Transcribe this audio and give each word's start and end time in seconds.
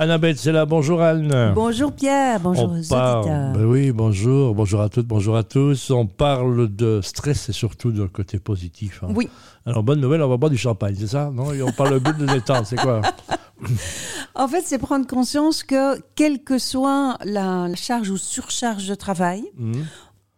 Annabelle, 0.00 0.38
c'est 0.38 0.50
là. 0.52 0.64
Bonjour 0.64 1.02
Anne. 1.02 1.52
Bonjour 1.54 1.92
Pierre, 1.92 2.40
bonjour 2.40 2.70
On 2.72 2.80
aux 2.80 2.88
parle- 2.88 3.18
auditeurs. 3.18 3.52
Ben 3.52 3.64
oui, 3.66 3.92
bonjour, 3.92 4.54
bonjour 4.54 4.80
à 4.80 4.88
toutes, 4.88 5.06
bonjour 5.06 5.36
à 5.36 5.42
tous. 5.42 5.90
On 5.90 6.06
parle 6.06 6.74
de 6.74 7.00
stress 7.02 7.50
et 7.50 7.52
surtout 7.52 7.92
de 7.92 8.06
côté 8.06 8.38
positif. 8.38 9.02
hein. 9.04 9.08
Oui, 9.14 9.28
Alors, 9.66 9.82
bonne 9.82 10.00
nouvelle, 10.00 10.22
on 10.22 10.28
va 10.30 10.38
boire 10.38 10.48
du 10.48 10.56
champagne, 10.56 10.94
c'est 10.98 11.06
ça? 11.08 11.30
Non 11.30 11.52
Et 11.52 11.62
on 11.62 11.70
parle 11.70 11.92
de 11.92 11.98
but 11.98 12.16
de 12.16 12.24
détente, 12.24 12.64
c'est 12.64 12.76
quoi? 12.80 13.02
En 14.34 14.48
fait, 14.48 14.62
c'est 14.64 14.78
prendre 14.78 15.06
conscience 15.06 15.62
que 15.62 16.00
quelle 16.16 16.42
que 16.44 16.56
soit 16.58 17.18
la 17.26 17.68
charge 17.74 18.08
ou 18.08 18.16
surcharge 18.16 18.88
de 18.88 18.94
travail, 18.94 19.44
Mhm. 19.58 19.84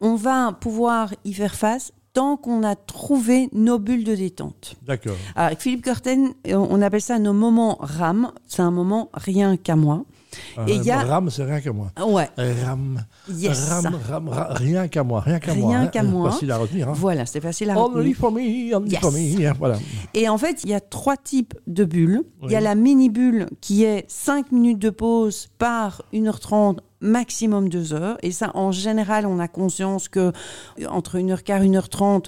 on 0.00 0.16
va 0.16 0.50
pouvoir 0.60 1.10
y 1.24 1.32
faire 1.34 1.54
face 1.54 1.92
tant 2.12 2.36
qu'on 2.36 2.62
a 2.62 2.74
trouvé 2.76 3.48
nos 3.52 3.78
bulles 3.78 4.04
de 4.04 4.14
détente. 4.14 4.74
D'accord. 4.86 5.16
Alors, 5.34 5.46
avec 5.48 5.60
Philippe 5.60 5.82
Curten, 5.84 6.32
on 6.50 6.82
appelle 6.82 7.00
ça 7.00 7.18
nos 7.18 7.32
moments 7.32 7.78
RAM. 7.80 8.30
C'est 8.46 8.62
un 8.62 8.70
moment 8.70 9.08
rien 9.14 9.56
qu'à 9.56 9.76
moi. 9.76 10.04
Et 10.66 10.76
il 10.76 10.82
y 10.82 10.90
a- 10.90 11.02
Ram, 11.02 11.28
c'est 11.28 11.44
rien 11.44 11.60
qu'à 11.60 11.72
moi. 11.74 11.88
Ouais, 12.06 12.26
Ram, 12.64 13.02
yes. 13.28 13.68
ram, 13.68 13.98
ram, 14.08 14.28
ra- 14.30 14.48
rien 14.54 14.88
qu'à 14.88 15.04
moi, 15.04 15.20
rien 15.20 15.38
qu'à 15.38 15.52
Rien 15.52 15.62
moi. 15.62 15.76
hein. 15.76 15.86
qu'à 15.88 16.02
moi. 16.02 16.30
Facile 16.30 16.50
à 16.52 16.56
retenir. 16.56 16.88
Hein. 16.88 16.92
Voilà, 16.96 17.26
c'est 17.26 17.40
facile 17.42 17.68
à 17.68 17.78
Only 17.78 17.96
retenir. 17.96 18.16
for 18.16 18.32
me, 18.32 18.74
only 18.74 18.90
Yes. 18.92 19.00
for 19.00 19.12
me. 19.12 19.46
hein, 19.46 19.52
Voilà. 19.58 19.76
Et 20.14 20.30
en 20.30 20.38
fait, 20.38 20.64
il 20.64 20.70
y 20.70 20.74
a 20.74 20.80
trois 20.80 21.18
types 21.18 21.52
de 21.66 21.84
bulles. 21.84 22.22
Il 22.44 22.50
y 22.50 22.54
a 22.54 22.58
Oui. 22.58 22.64
la 22.64 22.74
mini 22.74 23.10
bulle 23.10 23.46
qui 23.60 23.84
est 23.84 24.06
5 24.08 24.52
minutes 24.52 24.78
de 24.78 24.88
pause 24.88 25.48
par 25.58 26.00
1h30, 26.14 26.78
maximum 27.02 27.68
2 27.68 27.92
heures. 27.92 28.16
Et 28.22 28.30
ça, 28.30 28.50
en 28.54 28.72
général, 28.72 29.26
on 29.26 29.38
a 29.38 29.48
conscience 29.48 30.08
que 30.08 30.32
entre 30.88 31.18
1h15 31.18 31.62
et 31.62 31.68
1h30 31.68 32.24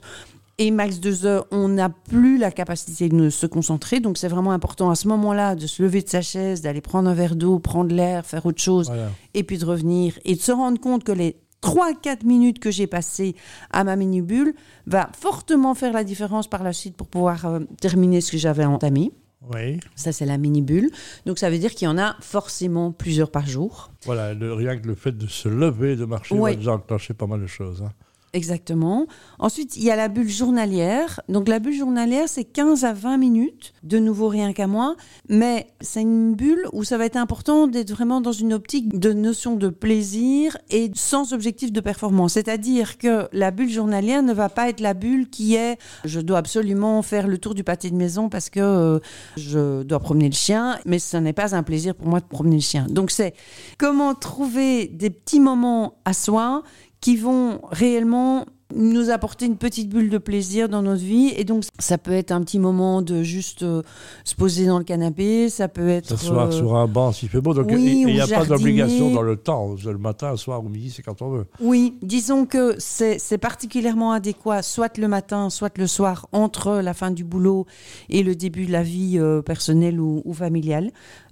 et 0.58 0.70
max 0.70 1.00
2 1.00 1.26
heures, 1.26 1.46
on 1.50 1.68
n'a 1.68 1.88
plus 1.88 2.38
la 2.38 2.50
capacité 2.50 3.08
de 3.08 3.30
se 3.30 3.46
concentrer. 3.46 4.00
Donc, 4.00 4.18
c'est 4.18 4.28
vraiment 4.28 4.52
important 4.52 4.90
à 4.90 4.94
ce 4.94 5.08
moment-là 5.08 5.54
de 5.56 5.66
se 5.66 5.82
lever 5.82 6.02
de 6.02 6.08
sa 6.08 6.22
chaise, 6.22 6.60
d'aller 6.60 6.80
prendre 6.80 7.08
un 7.08 7.14
verre 7.14 7.34
d'eau, 7.34 7.58
prendre 7.58 7.94
l'air, 7.94 8.24
faire 8.24 8.44
autre 8.46 8.62
chose 8.62 8.86
voilà. 8.86 9.10
et 9.34 9.42
puis 9.42 9.58
de 9.58 9.64
revenir 9.64 10.18
et 10.24 10.34
de 10.34 10.40
se 10.40 10.52
rendre 10.52 10.78
compte 10.78 11.02
que 11.02 11.12
les 11.12 11.36
3-4 11.62 12.26
minutes 12.26 12.58
que 12.58 12.70
j'ai 12.70 12.86
passées 12.86 13.34
à 13.72 13.84
ma 13.84 13.96
mini-bulle 13.96 14.54
va 14.86 15.08
fortement 15.18 15.74
faire 15.74 15.92
la 15.92 16.04
différence 16.04 16.46
par 16.46 16.62
la 16.62 16.72
suite 16.72 16.94
pour 16.94 17.08
pouvoir 17.08 17.46
euh, 17.46 17.60
terminer 17.80 18.20
ce 18.20 18.32
que 18.32 18.38
j'avais 18.38 18.66
entamé. 18.66 19.12
Oui. 19.52 19.80
Ça, 19.94 20.12
c'est 20.12 20.24
la 20.26 20.38
mini-bulle. 20.38 20.90
Donc, 21.26 21.38
ça 21.38 21.50
veut 21.50 21.58
dire 21.58 21.74
qu'il 21.74 21.86
y 21.86 21.88
en 21.90 21.98
a 21.98 22.16
forcément 22.20 22.92
plusieurs 22.92 23.30
par 23.30 23.46
jour. 23.46 23.90
Voilà, 24.06 24.32
le- 24.34 24.54
rien 24.54 24.78
que 24.78 24.86
le 24.86 24.94
fait 24.94 25.12
de 25.12 25.26
se 25.26 25.48
lever, 25.48 25.96
de 25.96 26.04
marcher, 26.04 26.34
Ouais. 26.34 26.52
va 26.52 26.56
déjà 26.56 26.72
enclencher 26.72 27.14
pas 27.14 27.26
mal 27.26 27.40
de 27.42 27.46
choses. 27.46 27.82
hein. 27.82 27.92
Exactement. 28.34 29.06
Ensuite, 29.38 29.76
il 29.76 29.84
y 29.84 29.92
a 29.92 29.96
la 29.96 30.08
bulle 30.08 30.28
journalière. 30.28 31.20
Donc, 31.28 31.46
la 31.46 31.60
bulle 31.60 31.76
journalière, 31.76 32.28
c'est 32.28 32.42
15 32.42 32.84
à 32.84 32.92
20 32.92 33.16
minutes. 33.16 33.72
De 33.84 34.00
nouveau, 34.00 34.26
rien 34.26 34.52
qu'à 34.52 34.66
moi. 34.66 34.96
Mais 35.28 35.68
c'est 35.80 36.02
une 36.02 36.34
bulle 36.34 36.66
où 36.72 36.82
ça 36.82 36.98
va 36.98 37.06
être 37.06 37.16
important 37.16 37.68
d'être 37.68 37.92
vraiment 37.92 38.20
dans 38.20 38.32
une 38.32 38.52
optique 38.52 38.98
de 38.98 39.12
notion 39.12 39.54
de 39.54 39.68
plaisir 39.68 40.58
et 40.70 40.90
sans 40.96 41.32
objectif 41.32 41.70
de 41.70 41.80
performance. 41.80 42.32
C'est-à-dire 42.32 42.98
que 42.98 43.28
la 43.32 43.52
bulle 43.52 43.70
journalière 43.70 44.24
ne 44.24 44.32
va 44.32 44.48
pas 44.48 44.68
être 44.68 44.80
la 44.80 44.94
bulle 44.94 45.30
qui 45.30 45.54
est 45.54 45.78
je 46.04 46.18
dois 46.18 46.38
absolument 46.38 47.02
faire 47.02 47.28
le 47.28 47.38
tour 47.38 47.54
du 47.54 47.62
pâté 47.62 47.88
de 47.88 47.96
maison 47.96 48.28
parce 48.28 48.50
que 48.50 48.58
euh, 48.58 48.98
je 49.36 49.84
dois 49.84 50.00
promener 50.00 50.28
le 50.28 50.34
chien, 50.34 50.76
mais 50.86 50.98
ce 50.98 51.16
n'est 51.16 51.32
pas 51.32 51.54
un 51.54 51.62
plaisir 51.62 51.94
pour 51.94 52.08
moi 52.08 52.18
de 52.18 52.26
promener 52.26 52.56
le 52.56 52.62
chien. 52.62 52.86
Donc, 52.90 53.12
c'est 53.12 53.34
comment 53.78 54.14
trouver 54.14 54.88
des 54.88 55.10
petits 55.10 55.40
moments 55.40 55.98
à 56.04 56.12
soi 56.12 56.64
qui 57.04 57.16
vont 57.18 57.60
réellement 57.70 58.46
nous 58.74 59.10
apporter 59.10 59.46
une 59.46 59.56
petite 59.56 59.88
bulle 59.88 60.10
de 60.10 60.18
plaisir 60.18 60.68
dans 60.68 60.82
notre 60.82 61.02
vie. 61.02 61.32
Et 61.36 61.44
donc, 61.44 61.64
ça 61.78 61.98
peut 61.98 62.12
être 62.12 62.32
un 62.32 62.42
petit 62.42 62.58
moment 62.58 63.02
de 63.02 63.22
juste 63.22 63.62
euh, 63.62 63.82
se 64.24 64.34
poser 64.34 64.66
dans 64.66 64.78
le 64.78 64.84
canapé, 64.84 65.48
ça 65.48 65.68
peut 65.68 65.88
être... 65.88 66.08
S'asseoir 66.08 66.48
euh, 66.48 66.50
sur 66.50 66.74
un 66.76 66.86
banc 66.86 67.12
s'il 67.12 67.28
fait 67.28 67.40
beau. 67.40 67.54
Donc, 67.54 67.68
oui, 67.70 68.04
il 68.06 68.14
n'y 68.14 68.20
a 68.20 68.26
pas 68.26 68.44
d'obligation 68.44 69.12
dans 69.12 69.22
le 69.22 69.36
temps. 69.36 69.74
Le 69.84 69.98
matin, 69.98 70.32
le 70.32 70.36
soir 70.36 70.64
ou 70.64 70.68
midi, 70.68 70.90
c'est 70.90 71.02
quand 71.02 71.22
on 71.22 71.30
veut. 71.30 71.46
Oui, 71.60 71.94
disons 72.02 72.46
que 72.46 72.74
c'est 72.78 73.38
particulièrement 73.38 74.12
adéquat, 74.12 74.62
soit 74.62 74.98
le 74.98 75.08
matin, 75.08 75.50
soit 75.50 75.76
le 75.78 75.86
soir, 75.86 76.28
entre 76.32 76.80
la 76.80 76.94
fin 76.94 77.10
du 77.10 77.24
boulot 77.24 77.66
et 78.08 78.22
le 78.22 78.34
début 78.34 78.66
de 78.66 78.72
la 78.72 78.82
vie 78.82 79.18
euh, 79.18 79.42
personnelle 79.42 80.00
ou, 80.00 80.22
ou 80.24 80.34
familiale. 80.34 80.90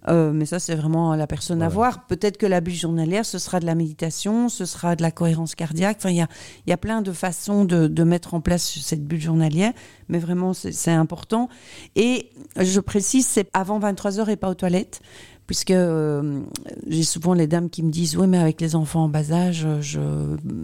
Euh, 0.08 0.32
mais 0.32 0.46
ça, 0.46 0.58
c'est 0.58 0.74
vraiment 0.74 1.14
la 1.14 1.26
personne 1.26 1.62
à 1.62 1.68
voir. 1.68 2.06
Peut-être 2.06 2.36
que 2.36 2.46
la 2.46 2.60
bulle 2.60 2.74
journalière, 2.74 3.24
ce 3.24 3.38
sera 3.38 3.60
de 3.60 3.66
la 3.66 3.74
méditation, 3.74 4.48
ce 4.48 4.64
sera 4.64 4.96
de 4.96 5.02
la 5.02 5.10
cohérence 5.10 5.54
cardiaque. 5.54 5.98
Enfin, 6.00 6.10
il 6.10 6.16
y 6.16 6.20
a, 6.20 6.28
il 6.66 6.70
y 6.70 6.72
a 6.72 6.76
plein 6.76 7.02
de 7.02 7.12
façons 7.12 7.31
de, 7.64 7.86
de 7.86 8.04
mettre 8.04 8.34
en 8.34 8.40
place 8.40 8.78
cette 8.80 9.04
bulle 9.04 9.20
journalière, 9.20 9.72
mais 10.08 10.18
vraiment, 10.18 10.52
c'est 10.54 10.90
important. 10.90 11.48
Et 11.96 12.30
je 12.58 12.80
précise, 12.80 13.26
c'est 13.26 13.48
avant 13.52 13.78
23 13.78 14.20
heures 14.20 14.28
et 14.28 14.36
pas 14.36 14.50
aux 14.50 14.54
toilettes 14.54 15.00
puisque 15.46 15.72
euh, 15.72 16.40
j'ai 16.86 17.02
souvent 17.02 17.34
les 17.34 17.46
dames 17.48 17.68
qui 17.68 17.82
me 17.82 17.90
disent 17.90 18.16
oui 18.16 18.28
mais 18.28 18.38
avec 18.38 18.60
les 18.60 18.76
enfants 18.76 19.04
en 19.04 19.08
bas 19.08 19.32
âge 19.32 19.66
je, 19.80 20.00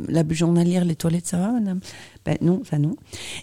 la 0.08 0.22
bulle 0.22 0.36
journalière 0.36 0.84
les 0.84 0.94
toilettes 0.94 1.26
ça 1.26 1.36
va 1.38 1.50
madame? 1.50 1.80
Ben 2.24 2.38
non 2.40 2.62
ça 2.64 2.78
non 2.78 2.94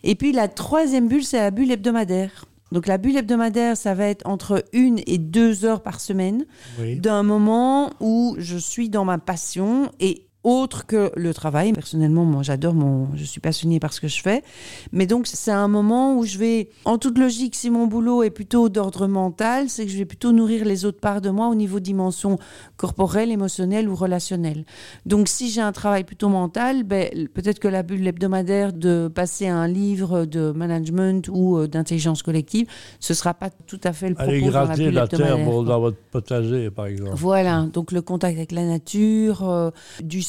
et 0.04 0.16
puis 0.16 0.32
la 0.32 0.48
troisième 0.48 1.10
bulle 1.10 1.26
c'est 1.26 1.38
la 1.38 1.52
bulle 1.52 1.72
hebdomadaire 1.72 2.46
donc 2.72 2.88
la 2.88 2.98
bulle 2.98 3.18
hebdomadaire 3.18 3.76
ça 3.76 3.94
va 3.94 4.06
être 4.06 4.26
entre 4.26 4.64
une 4.72 5.02
et 5.08 5.18
deux 5.18 5.66
heures 5.66 5.84
par 5.84 6.00
semaine 6.00 6.46
Oui. 6.80 6.96
d'un 7.00 7.22
moment 7.22 7.92
où 8.00 8.36
je 8.40 8.58
suis 8.58 8.90
dans 8.90 9.06
ma 9.06 9.18
passion 9.18 9.92
et 10.00 10.25
autre 10.46 10.86
que 10.86 11.12
le 11.16 11.34
travail. 11.34 11.74
Personnellement, 11.74 12.24
moi, 12.24 12.44
j'adore 12.44 12.74
mon, 12.74 13.10
je 13.16 13.24
suis 13.26 13.42
passionnée 13.42 13.80
par 13.80 13.92
ce 13.92 14.00
que 14.00 14.08
je 14.08 14.22
fais. 14.22 14.44
Mais 14.92 15.08
donc, 15.08 15.28
c'est 15.28 15.52
un 15.52 15.68
moment 15.68 16.18
où 16.18 16.24
je 16.24 16.38
vais, 16.38 16.70
en 16.86 16.98
toute 16.98 17.18
logique, 17.18 17.56
si 17.56 17.70
mon 17.70 17.88
boulot 17.88 18.24
est 18.24 18.30
plutôt 18.30 18.70
d'ordre 18.70 19.08
mental, 19.08 19.70
c'est 19.70 19.86
que 19.86 19.92
je 19.92 19.98
vais 19.98 20.06
plutôt 20.06 20.32
nourrir 20.32 20.64
les 20.64 20.86
autres 20.86 21.00
parts 21.00 21.22
de 21.22 21.30
moi 21.30 21.48
au 21.48 21.56
niveau 21.56 21.80
dimension 21.80 22.38
corporelle, 22.78 23.32
émotionnelle 23.32 23.90
ou 23.90 23.96
relationnelle. 23.96 24.66
Donc, 25.06 25.28
si 25.28 25.50
j'ai 25.50 25.62
un 25.62 25.72
travail 25.72 26.04
plutôt 26.04 26.30
mental, 26.30 26.84
ben, 26.84 27.10
peut-être 27.34 27.60
que 27.60 27.68
la 27.68 27.82
bulle 27.84 28.08
hebdomadaire 28.08 28.72
de 28.72 29.08
passer 29.08 29.48
un 29.48 29.68
livre 29.68 30.26
de 30.26 30.52
management 30.52 31.28
ou 31.32 31.58
euh, 31.58 31.68
d'intelligence 31.68 32.22
collective, 32.22 32.68
ce 33.00 33.16
sera 33.16 33.34
pas 33.34 33.50
tout 33.50 33.82
à 33.84 33.94
fait 33.94 34.10
le 34.10 34.16
propos 34.16 34.30
Aller 34.30 34.42
dans 34.42 34.66
la 34.66 34.76
bulle 34.76 34.94
la 34.94 35.08
terre 35.08 35.20
hebdomadaire, 35.22 35.64
dans 35.64 35.80
votre 35.80 35.98
potager, 36.12 36.70
par 36.70 36.86
exemple. 36.86 37.16
Voilà, 37.16 37.64
donc 37.64 37.92
le 37.92 38.02
contact 38.04 38.38
avec 38.38 38.52
la 38.52 38.66
nature, 38.66 39.50
euh, 39.50 39.72
du 40.04 40.22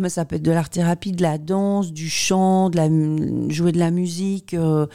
mais 0.00 0.08
ça 0.08 0.24
peut 0.24 0.36
être 0.36 0.42
de 0.42 0.50
l'art-thérapie, 0.50 1.12
de 1.12 1.22
la 1.22 1.38
danse, 1.38 1.92
du 1.92 2.08
chant, 2.08 2.70
de 2.70 3.50
jouer 3.50 3.72
de 3.72 3.78
la 3.78 3.90
musique, 3.90 4.54
euh, 4.54 4.86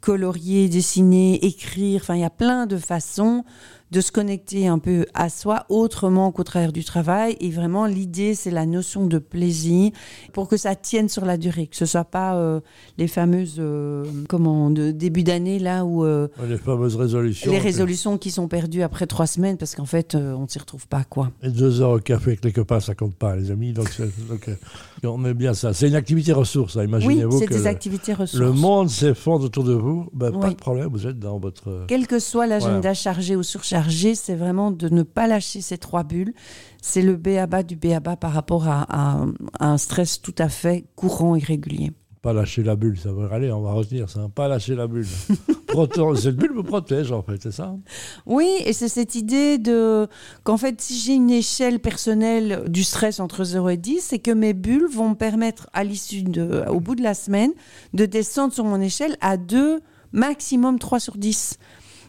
colorier, 0.00 0.68
dessiner, 0.68 1.44
écrire. 1.44 2.00
Enfin, 2.02 2.14
il 2.14 2.20
y 2.20 2.24
a 2.24 2.30
plein 2.30 2.66
de 2.66 2.76
façons 2.76 3.44
de 3.90 4.00
se 4.00 4.12
connecter 4.12 4.68
un 4.68 4.78
peu 4.78 5.06
à 5.14 5.28
soi 5.28 5.64
autrement 5.68 6.30
qu'au 6.30 6.44
travers 6.44 6.72
du 6.72 6.84
travail. 6.84 7.36
Et 7.40 7.50
vraiment, 7.50 7.86
l'idée, 7.86 8.34
c'est 8.34 8.50
la 8.52 8.64
notion 8.66 9.06
de 9.06 9.18
plaisir 9.18 9.90
pour 10.32 10.46
que 10.48 10.56
ça 10.56 10.74
tienne 10.76 11.08
sur 11.08 11.24
la 11.24 11.36
durée, 11.36 11.66
que 11.66 11.76
ce 11.76 11.86
soit 11.86 12.04
pas 12.04 12.36
euh, 12.36 12.60
les 12.98 13.08
fameuses, 13.08 13.56
euh, 13.58 14.04
comment, 14.28 14.70
de 14.70 14.92
début 14.92 15.24
d'année 15.24 15.58
là 15.58 15.84
où 15.84 16.04
euh, 16.04 16.28
Les 16.48 16.56
fameuses 16.56 16.94
résolutions. 16.96 17.50
les 17.50 17.58
résolutions 17.58 18.16
qui 18.18 18.30
sont 18.30 18.46
perdues 18.46 18.82
après 18.82 19.06
trois 19.06 19.26
semaines 19.26 19.56
parce 19.56 19.74
qu'en 19.74 19.86
fait, 19.86 20.14
euh, 20.14 20.34
on 20.34 20.42
ne 20.42 20.48
s'y 20.48 20.58
retrouve 20.60 20.86
pas, 20.86 21.02
quoi. 21.04 21.30
Et 21.42 21.48
deux 21.50 21.80
heures 21.80 21.90
au 21.92 21.98
café 21.98 22.28
avec 22.30 22.44
les 22.44 22.52
copains, 22.52 22.78
ça 22.80 22.94
compte 22.94 23.14
pas, 23.16 23.34
les 23.34 23.50
amis. 23.50 23.72
Donc, 23.72 23.88
on 25.02 25.24
est 25.24 25.34
bien 25.34 25.54
ça. 25.54 25.72
C'est 25.72 25.88
une 25.88 25.94
activité 25.96 26.32
ressource. 26.32 26.76
hein. 26.76 26.80
Oui, 26.82 26.86
Imaginez-vous 26.88 27.38
c'est 27.40 27.46
que 27.46 27.54
des 27.54 27.60
le- 27.60 27.66
activités 27.66 28.12
ressources. 28.12 28.40
le 28.40 28.52
monde 28.52 28.88
s'effondre 28.88 29.44
autour 29.46 29.64
de 29.64 29.72
vous. 29.72 30.08
Ben, 30.12 30.30
Pas 30.30 30.46
Oui. 30.46 30.50
de 30.50 30.58
problème, 30.58 30.88
vous 30.92 31.06
êtes 31.06 31.18
dans 31.18 31.38
votre. 31.38 31.86
Quel 31.88 32.06
que 32.06 32.18
soit 32.20 32.46
l'agenda 32.46 32.78
Voilà. 32.80 32.94
chargé 32.94 33.34
ou 33.36 33.42
surchargé, 33.42 33.79
c'est 33.88 34.34
vraiment 34.34 34.70
de 34.70 34.88
ne 34.88 35.02
pas 35.02 35.26
lâcher 35.26 35.60
ces 35.60 35.78
trois 35.78 36.02
bulles. 36.02 36.32
C'est 36.82 37.02
le 37.02 37.16
béaba 37.16 37.62
du 37.62 37.76
béaba 37.76 38.16
par 38.16 38.32
rapport 38.32 38.66
à, 38.68 38.82
à- 38.88 39.24
à 39.58 39.68
un 39.68 39.78
stress 39.78 40.20
tout 40.20 40.34
à 40.38 40.48
fait 40.48 40.84
courant 40.96 41.36
et 41.36 41.40
régulier. 41.40 41.92
Pas 42.22 42.34
lâcher 42.34 42.62
la 42.62 42.76
bulle, 42.76 42.98
ça 42.98 43.12
va 43.12 43.34
aller, 43.34 43.50
on 43.50 43.62
va 43.62 43.72
retenir 43.72 44.10
ça. 44.10 44.28
Pas 44.34 44.46
lâcher 44.46 44.74
la 44.74 44.86
bulle. 44.86 45.06
Cette 46.16 46.36
bulle 46.36 46.52
me 46.52 46.62
protège, 46.64 47.12
en 47.12 47.22
fait, 47.22 47.36
c'est 47.42 47.52
ça 47.52 47.74
Oui, 48.26 48.48
et 48.66 48.72
c'est 48.72 48.88
cette 48.88 49.14
idée 49.14 49.56
de 49.56 50.08
qu'en 50.42 50.56
fait, 50.56 50.80
si 50.80 50.98
j'ai 50.98 51.14
une 51.14 51.30
échelle 51.30 51.78
personnelle 51.78 52.64
du 52.68 52.82
stress 52.84 53.20
entre 53.20 53.44
0 53.44 53.68
et 53.70 53.76
10, 53.76 54.00
c'est 54.00 54.18
que 54.18 54.32
mes 54.32 54.52
bulles 54.52 54.88
vont 54.92 55.10
me 55.10 55.14
permettre, 55.14 55.70
à 55.72 55.84
l'issue 55.84 56.22
de, 56.24 56.64
au 56.68 56.80
bout 56.80 56.96
de 56.96 57.02
la 57.02 57.14
semaine, 57.14 57.52
de 57.94 58.04
descendre 58.04 58.52
sur 58.52 58.64
mon 58.64 58.80
échelle 58.80 59.16
à 59.20 59.36
2, 59.36 59.80
maximum 60.12 60.78
3 60.80 60.98
sur 61.00 61.16
10. 61.16 61.56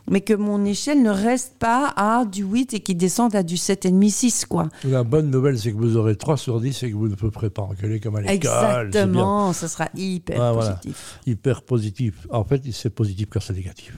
Mais 0.10 0.22
que 0.22 0.34
mon 0.34 0.66
échelle 0.66 1.02
ne 1.04 1.10
reste 1.10 1.58
pas 1.60 1.94
à 1.96 2.26
du 2.26 2.44
8 2.44 2.74
et 2.74 2.80
qu'il 2.80 2.98
descende 2.98 3.36
à 3.36 3.44
du 3.44 3.56
7,5, 3.56 4.10
6, 4.10 4.46
quoi. 4.46 4.68
La 4.84 5.04
bonne 5.04 5.30
nouvelle, 5.30 5.58
c'est 5.60 5.72
que 5.72 5.78
vous 5.78 5.96
aurez 5.98 6.16
3 6.16 6.38
sur 6.38 6.60
10 6.60 6.84
et 6.84 6.92
que 6.92 6.96
vous 6.96 7.08
ne 7.08 7.16
pourrez 7.16 7.50
pas 7.50 7.62
engueuler 7.62 8.00
comme 8.00 8.16
à 8.16 8.22
l'école. 8.22 8.36
Exactement, 8.36 9.54
ce 9.54 9.68
sera 9.68 9.90
hyper 9.96 10.42
Ah, 10.42 10.52
voilà. 10.54 10.72
positif. 10.72 11.20
Hyper 11.28 11.62
positif. 11.62 12.28
En 12.32 12.44
fait, 12.44 12.62
c'est 12.72 12.90
positif 12.90 13.28
quand 13.32 13.40
c'est 13.40 13.54
négatif. 13.54 13.96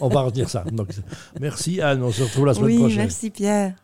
on 0.00 0.08
va 0.08 0.20
retenir 0.22 0.48
ça. 0.50 0.64
Donc, 0.72 0.88
merci 1.40 1.80
Anne, 1.80 2.02
on 2.02 2.12
se 2.12 2.22
retrouve 2.22 2.46
la 2.46 2.54
semaine 2.54 2.66
Oui, 2.66 2.78
prochaine. 2.78 2.98
merci 2.98 3.30
Pierre. 3.30 3.74